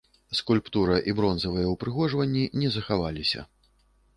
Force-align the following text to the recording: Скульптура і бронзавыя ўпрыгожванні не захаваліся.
Скульптура 0.37 0.95
і 1.11 1.13
бронзавыя 1.19 1.67
ўпрыгожванні 1.73 2.49
не 2.63 2.73
захаваліся. 2.79 3.45